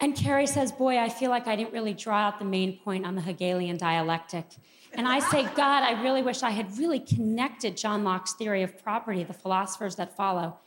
And 0.00 0.14
Carrie 0.14 0.47
says, 0.47 0.73
Boy, 0.73 0.99
I 0.99 1.09
feel 1.09 1.31
like 1.31 1.47
I 1.47 1.57
didn't 1.57 1.73
really 1.73 1.95
draw 1.95 2.19
out 2.19 2.38
the 2.38 2.45
main 2.45 2.78
point 2.78 3.07
on 3.07 3.14
the 3.14 3.23
Hegelian 3.23 3.76
dialectic. 3.76 4.45
And 4.93 5.07
I 5.09 5.19
say, 5.19 5.45
God, 5.55 5.83
I 5.83 6.02
really 6.02 6.23
wish 6.23 6.43
I 6.43 6.50
had 6.50 6.78
really 6.78 7.00
connected 7.00 7.76
John 7.76 8.05
Locke's 8.05 8.33
theory 8.35 8.62
of 8.62 8.83
property, 8.83 9.25
the 9.25 9.35
philosophers 9.35 9.97
that 9.97 10.16
follow. 10.16 10.59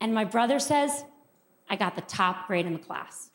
And 0.00 0.14
my 0.14 0.24
brother 0.24 0.58
says, 0.58 1.04
I 1.68 1.76
got 1.76 1.94
the 1.94 2.02
top 2.02 2.46
grade 2.46 2.66
in 2.66 2.72
the 2.74 2.78
class. 2.78 3.30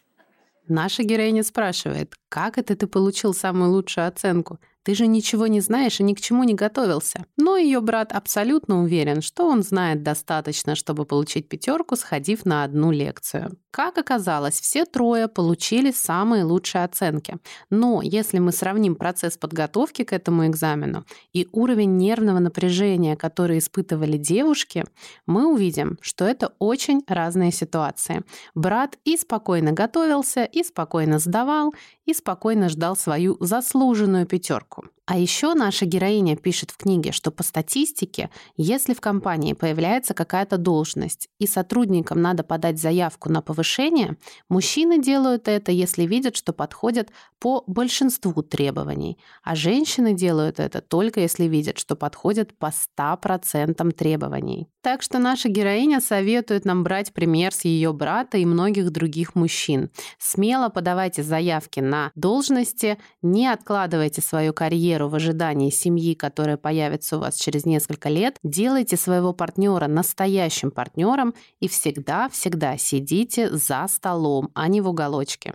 Наша 0.68 1.04
героиня 1.04 1.44
спрашивает, 1.44 2.14
как 2.30 2.60
это 2.60 2.76
ты 2.76 2.86
получил 2.86 3.34
самую 3.34 3.72
лучшую 3.72 4.08
оценку? 4.08 4.60
Ты 4.85 4.95
же 4.95 5.07
ничего 5.07 5.47
не 5.47 5.61
знаешь 5.61 5.99
и 5.99 6.03
ни 6.03 6.13
к 6.13 6.21
чему 6.21 6.45
не 6.45 6.55
готовился. 6.55 7.25
Но 7.37 7.57
ее 7.57 7.81
брат 7.81 8.13
абсолютно 8.13 8.83
уверен, 8.83 9.23
что 9.23 9.47
он 9.47 9.63
знает 9.63 10.03
достаточно, 10.03 10.75
чтобы 10.75 11.07
получить 11.07 11.49
пятерку, 11.49 11.97
сходив 11.97 12.45
на 12.45 12.65
одну 12.65 12.91
лекцию. 12.91 13.57
Как 13.71 13.99
оказалось, 13.99 14.61
все 14.61 14.85
трое 14.85 15.27
получили 15.27 15.91
самые 15.91 16.45
лучшие 16.45 16.85
оценки. 16.85 17.39
Но 17.71 18.03
если 18.03 18.39
мы 18.39 18.53
сравним 18.53 18.95
процесс 18.95 19.37
подготовки 19.39 20.05
к 20.05 20.13
этому 20.13 20.47
экзамену 20.47 21.05
и 21.33 21.49
уровень 21.51 21.97
нервного 21.97 22.39
напряжения, 22.39 23.17
который 23.17 23.59
испытывали 23.59 24.17
девушки, 24.17 24.85
мы 25.27 25.53
увидим, 25.53 25.99
что 26.03 26.25
это 26.25 26.53
очень 26.59 27.03
разные 27.09 27.53
ситуации. 27.53 28.23
Брат 28.55 28.99
и 29.05 29.17
спокойно 29.17 29.73
готовился, 29.73 30.45
и 30.45 30.63
спокойно 30.63 31.19
сдавал, 31.19 31.75
и 32.05 32.13
спокойно 32.13 32.69
ждал 32.69 32.97
свою 32.97 33.37
заслуженную 33.41 34.27
пятерку 34.27 34.74
лодку. 34.77 34.94
А 35.07 35.19
еще 35.19 35.53
наша 35.53 35.85
героиня 35.85 36.35
пишет 36.35 36.71
в 36.71 36.79
книге, 36.79 37.13
что 37.13 37.31
по 37.31 37.43
статистике, 37.43 38.31
если 38.57 38.95
в 38.95 39.03
компании 39.03 39.53
появляется 39.53 40.15
какая-то 40.15 40.57
должность 40.57 41.29
и 41.39 41.47
сотрудникам 41.47 42.23
надо 42.23 42.43
подать 42.43 42.81
заявку 42.81 43.31
на 43.31 43.43
повышение, 43.43 44.17
мужчины 44.49 44.99
делают 44.99 45.47
это, 45.47 45.73
если 45.73 46.05
видят, 46.05 46.37
что 46.37 46.55
подходят 46.55 47.11
по 47.39 47.65
большинству 47.67 48.43
требований, 48.43 49.19
а 49.43 49.55
женщины 49.55 50.15
делают 50.15 50.59
это 50.59 50.81
только 50.81 51.21
если 51.21 51.45
видят, 51.45 51.79
что 51.79 51.97
подходят 51.97 52.57
по 52.57 52.73
100% 52.99 53.93
требований. 53.93 54.69
Так 54.81 55.03
что 55.03 55.19
наша 55.19 55.49
героиня 55.49 56.01
советует 56.01 56.65
нам 56.65 56.83
брать 56.83 57.13
пример 57.13 57.53
с 57.53 57.65
ее 57.65 57.93
брата 57.93 58.39
и 58.39 58.45
многих 58.45 58.91
других 58.91 59.35
мужчин. 59.35 59.91
Смело 60.19 60.69
подавайте 60.69 61.23
заявки 61.23 61.81
на 61.81 62.13
должности, 62.15 62.99
не 63.23 63.47
откладывайте 63.47 64.21
свою 64.21 64.53
карьеру 64.53 64.94
карьеру 64.95 65.09
в 65.09 65.15
ожидании 65.15 65.71
семьи, 65.71 66.15
которая 66.15 66.57
появится 66.57 67.17
у 67.17 67.21
вас 67.21 67.37
через 67.37 67.67
несколько 67.67 68.09
лет, 68.09 68.37
делайте 68.45 68.97
своего 68.97 69.33
партнера 69.33 69.89
настоящим 69.89 70.71
партнером 70.71 71.35
и 71.61 71.67
всегда-всегда 71.69 72.79
сидите 72.79 73.51
за 73.51 73.87
столом, 73.89 74.51
а 74.55 74.69
не 74.69 74.81
в 74.81 74.89
уголочке. 74.89 75.55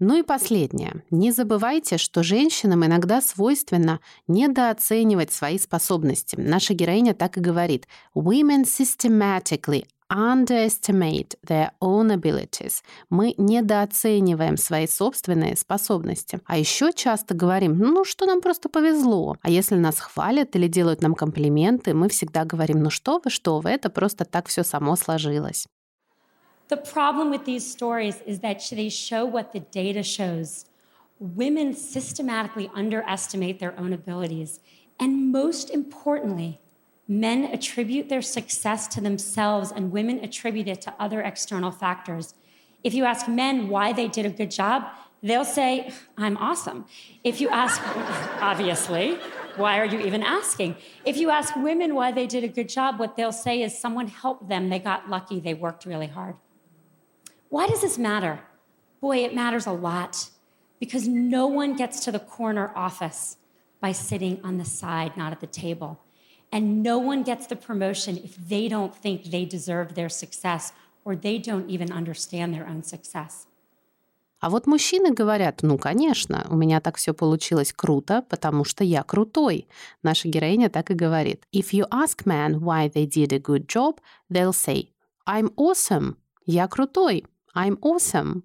Ну 0.00 0.18
и 0.18 0.24
последнее. 0.24 1.04
Не 1.10 1.30
забывайте, 1.30 1.96
что 1.96 2.24
женщинам 2.24 2.84
иногда 2.84 3.20
свойственно 3.20 4.00
недооценивать 4.26 5.32
свои 5.32 5.58
способности. 5.58 6.34
Наша 6.36 6.74
героиня 6.74 7.14
так 7.14 7.38
и 7.38 7.40
говорит. 7.40 7.86
Women 8.16 8.64
systematically 8.64 9.84
underestimate 10.12 11.34
their 11.42 11.70
own 11.80 12.10
abilities. 12.10 12.82
Мы 13.10 13.34
недооцениваем 13.38 14.56
свои 14.56 14.86
собственные 14.86 15.56
способности. 15.56 16.40
А 16.44 16.58
еще 16.58 16.92
часто 16.92 17.34
говорим, 17.34 17.78
ну 17.78 18.04
что 18.04 18.26
нам 18.26 18.40
просто 18.40 18.68
повезло. 18.68 19.36
А 19.42 19.50
если 19.50 19.76
нас 19.76 19.98
хвалят 19.98 20.54
или 20.54 20.68
делают 20.68 21.02
нам 21.02 21.14
комплименты, 21.14 21.94
мы 21.94 22.08
всегда 22.08 22.44
говорим, 22.44 22.82
ну 22.82 22.90
что 22.90 23.20
вы, 23.24 23.30
что 23.30 23.60
вы, 23.60 23.70
это 23.70 23.88
просто 23.88 24.24
так 24.24 24.48
все 24.48 24.62
само 24.62 24.96
сложилось. 24.96 25.66
The 26.68 26.76
problem 26.76 27.30
with 27.30 27.44
these 27.44 27.66
stories 27.66 28.22
is 28.26 28.40
that 28.40 28.60
they 28.70 28.88
show 28.88 29.26
what 29.26 29.52
the 29.52 29.60
data 29.72 30.02
shows. 30.02 30.66
Women 31.20 31.74
systematically 31.74 32.70
underestimate 32.74 33.58
their 33.60 33.74
own 33.78 33.92
abilities. 33.92 34.60
And 34.98 35.30
most 35.32 35.70
importantly, 35.70 36.61
Men 37.12 37.44
attribute 37.44 38.08
their 38.08 38.22
success 38.22 38.88
to 38.88 38.98
themselves, 39.02 39.70
and 39.70 39.92
women 39.92 40.18
attribute 40.20 40.66
it 40.66 40.80
to 40.80 40.94
other 40.98 41.20
external 41.20 41.70
factors. 41.70 42.32
If 42.82 42.94
you 42.94 43.04
ask 43.04 43.28
men 43.28 43.68
why 43.68 43.92
they 43.92 44.08
did 44.08 44.24
a 44.24 44.30
good 44.30 44.50
job, 44.50 44.86
they'll 45.22 45.44
say, 45.44 45.92
I'm 46.16 46.38
awesome. 46.38 46.86
If 47.22 47.38
you 47.38 47.50
ask, 47.50 47.82
obviously, 48.40 49.18
why 49.56 49.78
are 49.78 49.84
you 49.84 50.00
even 50.00 50.22
asking? 50.22 50.76
If 51.04 51.18
you 51.18 51.28
ask 51.28 51.54
women 51.54 51.94
why 51.94 52.12
they 52.12 52.26
did 52.26 52.44
a 52.44 52.48
good 52.48 52.70
job, 52.70 52.98
what 52.98 53.14
they'll 53.14 53.30
say 53.30 53.60
is 53.60 53.78
someone 53.78 54.06
helped 54.08 54.48
them, 54.48 54.70
they 54.70 54.78
got 54.78 55.10
lucky, 55.10 55.38
they 55.38 55.52
worked 55.52 55.84
really 55.84 56.06
hard. 56.06 56.36
Why 57.50 57.66
does 57.66 57.82
this 57.82 57.98
matter? 57.98 58.40
Boy, 59.02 59.18
it 59.18 59.34
matters 59.34 59.66
a 59.66 59.72
lot 59.72 60.30
because 60.80 61.06
no 61.06 61.46
one 61.46 61.76
gets 61.76 62.02
to 62.06 62.10
the 62.10 62.20
corner 62.20 62.72
office 62.74 63.36
by 63.82 63.92
sitting 63.92 64.40
on 64.42 64.56
the 64.56 64.64
side, 64.64 65.14
not 65.14 65.30
at 65.32 65.40
the 65.40 65.46
table. 65.46 66.01
And 66.52 66.82
no 66.82 66.98
one 66.98 67.22
gets 67.22 67.46
the 67.46 67.56
promotion 67.56 68.18
if 68.22 68.36
they 68.36 68.68
don't 68.68 68.94
think 68.94 69.30
they 69.30 69.44
deserve 69.46 69.94
their 69.94 70.10
success 70.10 70.72
or 71.04 71.16
they 71.16 71.38
don't 71.38 71.68
even 71.70 71.90
understand 71.90 72.52
their 72.54 72.66
own 72.68 72.82
success. 72.82 73.46
А 74.40 74.50
вот 74.50 74.66
мужчины 74.66 75.12
говорят, 75.12 75.60
ну, 75.62 75.78
конечно, 75.78 76.44
у 76.50 76.56
меня 76.56 76.80
так 76.80 76.96
все 76.96 77.14
получилось 77.14 77.72
круто, 77.72 78.22
потому 78.28 78.64
что 78.64 78.82
я 78.82 79.04
крутой. 79.04 79.68
Наша 80.02 80.28
героиня 80.28 80.68
так 80.68 80.90
и 80.90 80.94
говорит. 80.94 81.44
If 81.52 81.72
you 81.72 81.86
ask 81.90 82.26
men 82.26 82.58
why 82.58 82.88
they 82.88 83.06
did 83.06 83.32
a 83.32 83.38
good 83.38 83.68
job, 83.68 84.00
they'll 84.28 84.52
say, 84.52 84.88
I'm 85.28 85.52
awesome. 85.56 86.16
Я 86.44 86.66
крутой. 86.66 87.24
I'm 87.54 87.78
awesome. 87.82 88.42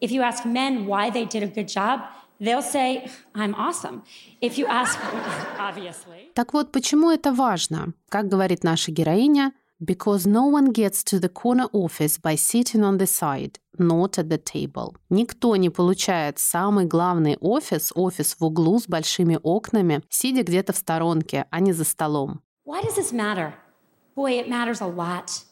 If 0.00 0.10
you 0.10 0.22
ask 0.22 0.44
men 0.44 0.84
why 0.86 1.10
they 1.10 1.24
did 1.24 1.44
a 1.44 1.46
good 1.46 1.68
job, 1.68 2.00
they'll 2.39 2.61
say, 2.61 3.07
I'm 3.35 3.53
awesome. 3.55 4.03
If 4.41 4.57
you 4.57 4.65
ask, 4.67 4.99
obviously. 5.59 6.31
Так 6.33 6.53
вот, 6.53 6.71
почему 6.71 7.11
это 7.11 7.31
важно? 7.33 7.93
Как 8.09 8.27
говорит 8.27 8.63
наша 8.63 8.91
героиня, 8.91 9.53
because 9.79 10.27
no 10.27 10.45
one 10.45 10.71
gets 10.71 11.03
to 11.03 11.19
the 11.19 11.29
corner 11.29 11.67
office 11.73 12.17
by 12.17 12.35
sitting 12.35 12.83
on 12.83 12.97
the 12.97 13.07
side, 13.07 13.59
not 13.79 14.17
at 14.17 14.29
the 14.29 14.37
table. 14.37 14.95
Никто 15.09 15.55
не 15.55 15.69
получает 15.69 16.37
самый 16.37 16.85
главный 16.85 17.37
офис, 17.41 17.91
офис 17.95 18.35
в 18.39 18.43
углу 18.45 18.79
с 18.79 18.87
большими 18.87 19.39
окнами, 19.41 20.03
сидя 20.09 20.43
где-то 20.43 20.73
в 20.73 20.77
сторонке, 20.77 21.45
а 21.49 21.59
не 21.59 21.73
за 21.73 21.83
столом. 21.83 22.41
Why 22.65 22.81
does 22.81 22.95
this 22.95 23.11
matter? 23.11 23.53
Boy, 24.15 24.39
it 24.39 24.47
matters 24.49 24.81
a 24.81 24.87
lot. 24.87 25.43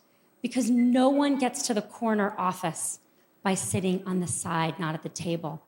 Because 0.42 0.70
no 0.70 1.10
one 1.10 1.38
gets 1.38 1.68
to 1.68 1.74
the 1.74 1.82
corner 1.82 2.34
office 2.38 3.00
by 3.44 3.56
sitting 3.56 4.02
on 4.06 4.22
the 4.22 4.28
side, 4.28 4.80
not 4.80 4.96
at 4.96 5.04
the 5.04 5.10
table. 5.10 5.60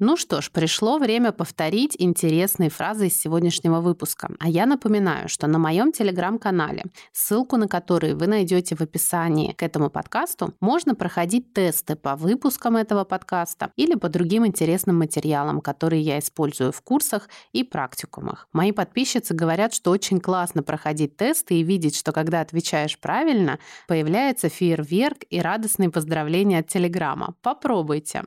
Ну 0.00 0.16
что 0.16 0.40
ж, 0.40 0.52
пришло 0.52 0.98
время 0.98 1.32
повторить 1.32 1.96
интересные 1.98 2.70
фразы 2.70 3.08
из 3.08 3.20
сегодняшнего 3.20 3.80
выпуска. 3.80 4.30
А 4.38 4.48
я 4.48 4.64
напоминаю, 4.64 5.28
что 5.28 5.48
на 5.48 5.58
моем 5.58 5.90
телеграм-канале, 5.90 6.84
ссылку 7.12 7.56
на 7.56 7.66
который 7.66 8.14
вы 8.14 8.28
найдете 8.28 8.76
в 8.76 8.80
описании 8.80 9.54
к 9.54 9.62
этому 9.64 9.90
подкасту, 9.90 10.54
можно 10.60 10.94
проходить 10.94 11.52
тесты 11.52 11.96
по 11.96 12.14
выпускам 12.14 12.76
этого 12.76 13.02
подкаста 13.02 13.72
или 13.74 13.96
по 13.96 14.08
другим 14.08 14.46
интересным 14.46 14.98
материалам, 14.98 15.60
которые 15.60 16.02
я 16.02 16.20
использую 16.20 16.70
в 16.70 16.80
курсах 16.80 17.28
и 17.50 17.64
практикумах. 17.64 18.46
Мои 18.52 18.70
подписчицы 18.70 19.34
говорят, 19.34 19.74
что 19.74 19.90
очень 19.90 20.20
классно 20.20 20.62
проходить 20.62 21.16
тесты 21.16 21.56
и 21.56 21.64
видеть, 21.64 21.96
что 21.96 22.12
когда 22.12 22.40
отвечаешь 22.40 22.96
правильно, 23.00 23.58
появляется 23.88 24.48
фейерверк 24.48 25.24
и 25.28 25.40
радостные 25.40 25.90
поздравления 25.90 26.60
от 26.60 26.68
Телеграма. 26.68 27.34
Попробуйте. 27.42 28.22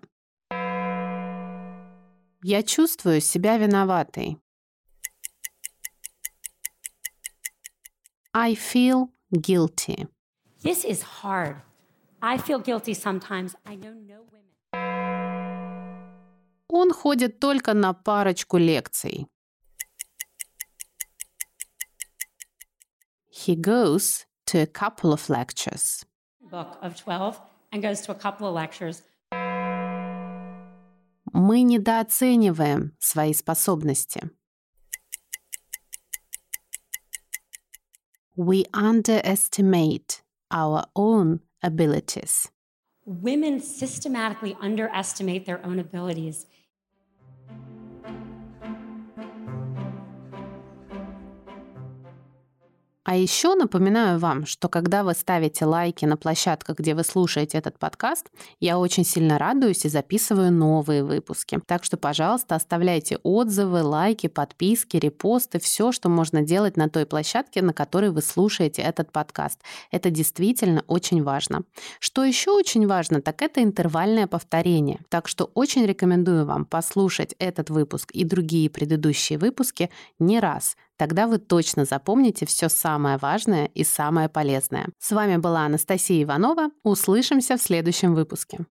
Я 2.43 2.63
чувствую 2.63 3.21
себя 3.21 3.58
виноватой. 3.58 4.38
I 8.34 8.56
feel 8.56 9.10
guilty. 9.32 10.08
This 10.63 10.84
is 10.84 11.04
hard. 11.21 11.62
I 12.21 12.38
feel 12.38 12.60
guilty 12.60 12.93
sometimes. 12.93 13.56
I 13.65 13.75
know 13.75 13.93
no 13.93 14.25
women. 14.32 14.41
Он 16.67 16.91
ходит 16.93 17.39
только 17.39 17.73
на 17.73 17.93
парочку 17.93 18.58
лекций. 18.58 19.27
He 23.30 23.56
goes 23.56 24.25
to 24.47 24.60
a 24.60 24.65
couple 24.65 25.13
of 25.13 25.30
lectures. 25.30 26.06
Book 26.49 26.77
of 26.82 26.95
12 26.95 27.39
and 27.71 27.84
goes 27.84 28.01
to 28.01 28.12
a 28.12 28.15
couple 28.15 28.47
of 28.47 28.54
lectures. 28.56 29.04
Мы 31.34 31.62
недооцениваем 31.62 32.96
свои 33.00 33.34
способности. 33.34 34.30
We 38.36 38.65
underestimate 38.74 40.22
our 40.50 40.86
own 40.96 41.41
abilities. 41.62 42.50
Women 43.06 43.60
systematically 43.60 44.56
underestimate 44.62 45.46
their 45.46 45.65
own 45.65 45.80
abilities 45.80 46.46
А 53.04 53.16
еще 53.16 53.56
напоминаю 53.56 54.20
вам, 54.20 54.46
что 54.46 54.70
когда 54.70 55.04
вы 55.04 55.16
ставите 55.16 55.66
лайки 55.66 56.06
на 56.06 56.18
площадках, 56.18 56.78
где 56.78 56.94
вы 56.94 57.04
слушаете 57.04 57.58
этот 57.58 57.80
подкаст, 57.80 58.28
я 58.60 58.78
очень 58.78 59.04
сильно 59.04 59.40
радуюсь 59.40 59.86
и 59.86 59.90
записываю 59.90 60.52
новые 60.52 61.04
выпуски. 61.04 61.60
Так 61.66 61.84
что, 61.84 61.98
пожалуйста, 61.98 62.54
оставляйте 62.54 63.18
отзывы, 63.24 63.82
лайки, 63.82 64.28
подписки, 64.28 64.98
репосты, 64.98 65.60
все, 65.60 65.92
что 65.92 66.10
можно 66.10 66.44
делать 66.44 66.78
на 66.78 66.90
той 66.90 67.08
площадке, 67.08 67.64
на 67.64 67.74
которой 67.74 68.12
вы 68.12 68.22
слушаете 68.22 68.84
этот 68.84 69.12
подкаст. 69.12 69.60
Это 69.90 70.12
действительно 70.12 70.84
очень 70.86 71.24
важно. 71.24 71.64
Что 72.00 72.24
еще 72.24 72.52
очень 72.52 72.86
важно, 72.86 73.20
так 73.20 73.42
это 73.42 73.64
интервальное 73.64 74.28
повторение. 74.28 75.00
Так 75.10 75.28
что 75.28 75.50
очень 75.56 75.88
рекомендую 75.88 76.46
вам 76.46 76.66
послушать 76.66 77.34
этот 77.40 77.72
выпуск 77.72 78.12
и 78.12 78.24
другие 78.24 78.70
предыдущие 78.70 79.40
выпуски 79.40 79.90
не 80.20 80.40
раз, 80.40 80.76
Тогда 81.02 81.26
вы 81.26 81.40
точно 81.40 81.84
запомните 81.84 82.46
все 82.46 82.70
самое 82.70 83.18
важное 83.18 83.66
и 83.66 83.84
самое 83.84 84.30
полезное. 84.30 84.86
С 85.00 85.12
вами 85.12 85.38
была 85.38 85.66
Анастасия 85.66 86.22
Иванова. 86.22 86.70
Услышимся 86.84 87.58
в 87.58 87.62
следующем 87.64 88.14
выпуске. 88.14 88.68